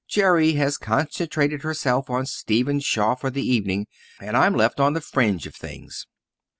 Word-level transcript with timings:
"Jerry 0.09 0.53
has 0.53 0.79
concentrated 0.79 1.61
herself 1.61 2.09
on 2.09 2.25
Stephen 2.25 2.79
Shaw 2.79 3.13
for 3.13 3.29
the 3.29 3.45
evening 3.47 3.85
and 4.19 4.35
I'm 4.35 4.55
left 4.55 4.79
on 4.79 4.93
the 4.93 4.99
fringe 5.01 5.45
of 5.45 5.53
things." 5.55 6.07